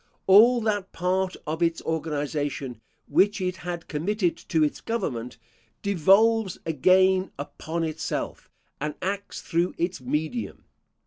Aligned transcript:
All 0.25 0.61
that 0.61 0.91
part 0.93 1.35
of 1.45 1.61
its 1.61 1.79
organisation 1.83 2.81
which 3.07 3.39
it 3.39 3.57
had 3.57 3.87
committed 3.87 4.35
to 4.49 4.63
its 4.63 4.81
government, 4.81 5.37
devolves 5.83 6.57
again 6.65 7.29
upon 7.37 7.83
itself, 7.83 8.49
and 8.79 8.95
acts 9.03 9.43
through 9.43 9.75
its 9.77 10.01
medium. 10.01 10.63